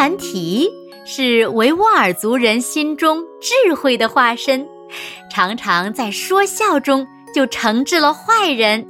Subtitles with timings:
[0.00, 0.66] 凡提
[1.04, 4.66] 是维吾尔族人心中智慧的化身，
[5.30, 8.82] 常常在说笑中就惩治了坏人。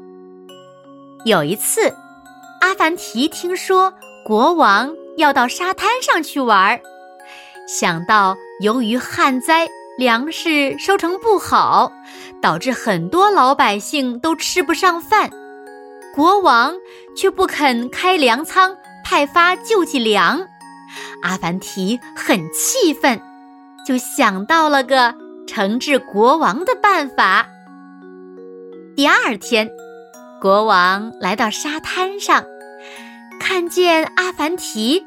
[1.25, 1.93] 有一次，
[2.61, 3.93] 阿凡提听说
[4.25, 6.81] 国王要到沙滩上去玩，
[7.67, 9.67] 想到由于旱灾，
[9.99, 11.91] 粮食收成不好，
[12.41, 15.29] 导致很多老百姓都吃不上饭，
[16.15, 16.73] 国王
[17.17, 20.47] 却不肯开粮仓派发救济粮。
[21.23, 23.21] 阿凡提很气愤，
[23.87, 25.15] 就想到了个
[25.47, 27.47] 惩治国王的办法。
[28.97, 29.71] 第二天，
[30.41, 32.45] 国王来到沙滩上，
[33.39, 35.05] 看见阿凡提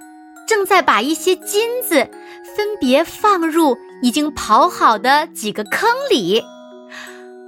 [0.47, 2.09] 正在把一些金子
[2.55, 6.43] 分别放入已经刨好的几个坑里，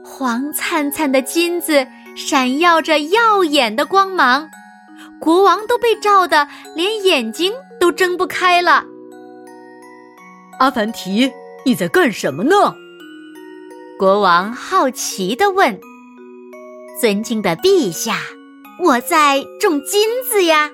[0.04, 4.50] 黄灿灿的金子闪耀着耀眼的光芒，
[5.20, 7.54] 国王都被照得连眼睛。
[7.96, 8.86] 都睁不开了。
[10.60, 11.32] 阿凡提，
[11.66, 12.76] 你在干什么呢？
[13.98, 15.80] 国王好奇地问。
[17.00, 18.20] 尊敬的陛下，
[18.84, 20.70] 我在种金子呀。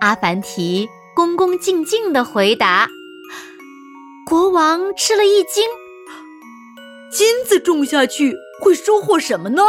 [0.00, 2.88] 阿凡提恭恭敬敬地回答。
[4.26, 5.64] 国王吃了一惊。
[7.12, 9.62] 金子种下去会收获什么呢？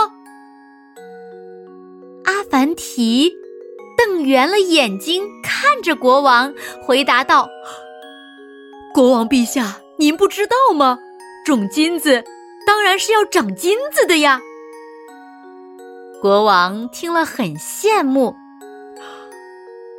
[2.23, 3.33] 阿凡提。
[4.05, 6.53] 瞪圆了眼睛看着国王，
[6.83, 7.49] 回答道
[8.93, 10.99] ：“国王陛下，您不知道吗？
[11.43, 12.23] 种金子
[12.67, 14.39] 当然是要长金子的呀。”
[16.21, 18.35] 国王听了很羡慕。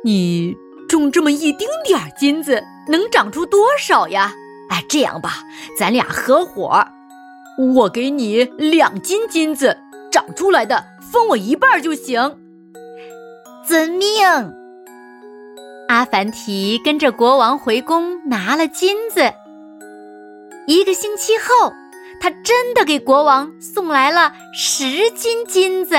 [0.05, 0.55] 你
[0.87, 4.33] 种这么一丁点儿金子，能长出多少呀？
[4.69, 5.43] 哎，这样吧，
[5.77, 6.87] 咱俩合伙，
[7.75, 9.77] 我给你两斤金子，
[10.09, 12.46] 长出来的分我一半就行。
[13.67, 14.07] 遵命。
[15.89, 19.33] 阿凡提跟着国王回宫拿了金子。
[20.67, 21.73] 一个星期后，
[22.21, 25.95] 他真的给国王送来了十斤金子。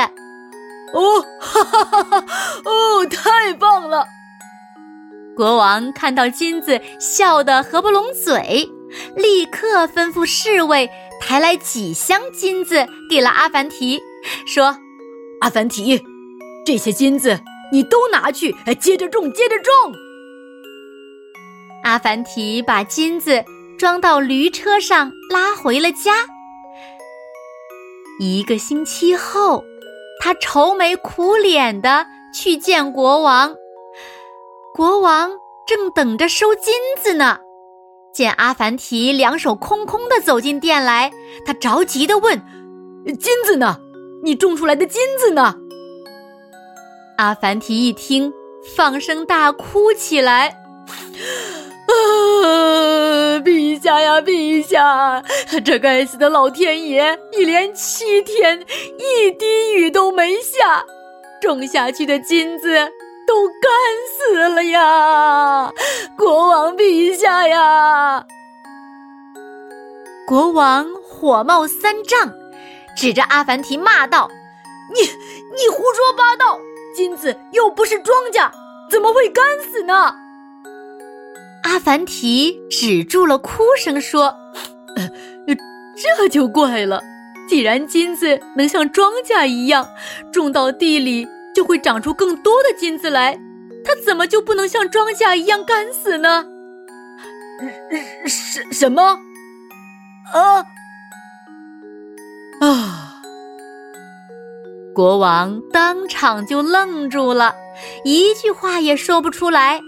[0.94, 2.24] 哦，哈哈哈哈！
[2.64, 4.06] 哦，太棒了！
[5.36, 8.66] 国王看到金子，笑得合不拢嘴，
[9.14, 10.88] 立刻吩咐侍卫
[11.20, 14.00] 抬来几箱金子给了阿凡提，
[14.46, 14.74] 说
[15.42, 16.02] ：“阿凡提，
[16.64, 17.38] 这些金子。”
[17.70, 19.94] 你都拿去，接着种，接着种。
[21.84, 23.44] 阿凡提把金子
[23.78, 26.26] 装到驴车上，拉回了家。
[28.20, 29.64] 一个星期后，
[30.20, 33.54] 他愁眉苦脸的去见国王。
[34.74, 35.30] 国王
[35.66, 37.38] 正等着收金子呢，
[38.12, 41.12] 见阿凡提两手空空的走进店来，
[41.46, 42.42] 他着急的问
[43.20, 43.78] ：“金子呢？
[44.24, 45.54] 你种出来的金子呢？”
[47.18, 48.32] 阿凡提一听，
[48.76, 50.56] 放声大哭起来
[51.90, 55.20] ：“啊，陛下呀，陛下！
[55.64, 58.64] 这该死的老天爷一连七天
[58.98, 60.84] 一滴雨都没下，
[61.42, 62.68] 种下去的金子
[63.26, 63.68] 都干
[64.16, 65.72] 死了呀！
[66.16, 68.24] 国王陛下呀！”
[70.24, 72.32] 国王火冒三丈，
[72.96, 74.30] 指着阿凡提骂道
[74.94, 76.60] ：“你你胡说八道！”
[76.94, 78.50] 金子又不是庄稼，
[78.91, 80.15] 怎么会干死呢？
[81.65, 84.34] 阿凡提止住了哭声，说
[85.97, 87.03] ：“这就怪了。
[87.48, 89.88] 既然金子能像庄稼一样
[90.33, 93.39] 种到地里，就会长出更多的金子来，
[93.84, 96.45] 它怎么就不能像庄稼一样干死呢？”
[98.27, 99.18] 什什么？
[100.33, 100.65] 啊
[102.60, 103.08] 啊！
[104.98, 107.54] 国王当场就愣住了，
[108.03, 109.80] 一句话也说不出来。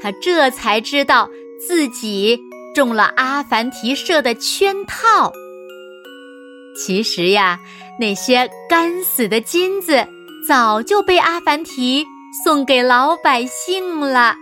[0.00, 2.38] 他这才知道自己
[2.72, 5.32] 中了阿凡提设的圈套。
[6.76, 7.58] 其实呀，
[7.98, 10.06] 那些干死的金子
[10.46, 12.06] 早就被阿凡提
[12.44, 14.36] 送给老百姓了。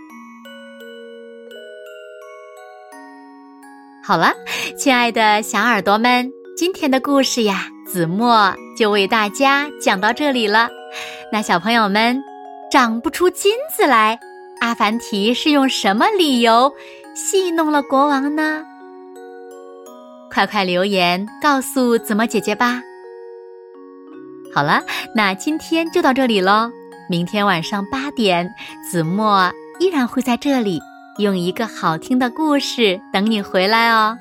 [4.05, 4.35] 好了，
[4.77, 7.69] 亲爱的小耳朵们，今天的故事呀。
[7.87, 10.69] 子墨就为大家讲到这里了，
[11.33, 12.23] 那小朋友们，
[12.71, 14.19] 长不出金子来，
[14.61, 16.71] 阿凡提是用什么理由
[17.15, 18.63] 戏弄了国王呢？
[20.31, 22.83] 快快留言告诉子墨姐姐吧。
[24.55, 24.83] 好了，
[25.15, 26.71] 那今天就到这里喽。
[27.09, 28.53] 明天晚上八点，
[28.91, 30.79] 子墨依然会在这里，
[31.19, 34.19] 用一个好听的故事等你回来哦。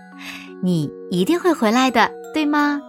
[0.64, 2.80] 你一定会回来的，对吗？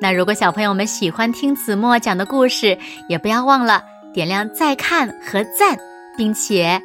[0.00, 2.78] 那如果小朋友们喜欢听子墨讲的故事，
[3.08, 5.76] 也不要忘了点亮再看和赞，
[6.16, 6.80] 并且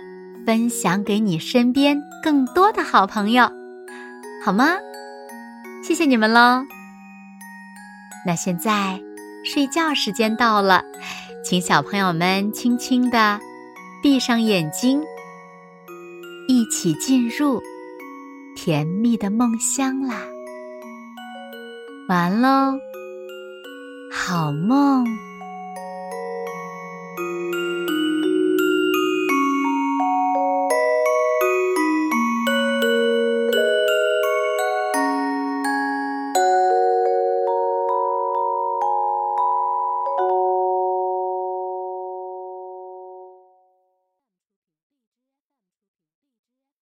[0.45, 3.50] 分享给你身边更多的好朋友，
[4.44, 4.75] 好吗？
[5.83, 6.63] 谢谢你们喽。
[8.25, 9.00] 那现在
[9.45, 10.83] 睡觉时间到了。
[11.44, 13.38] 请小朋友们轻轻地
[14.01, 15.04] 闭上眼睛，
[16.48, 17.62] 一起进入
[18.56, 20.21] 甜蜜的梦乡啦！
[22.07, 22.74] 完喽，
[24.15, 25.32] 好梦。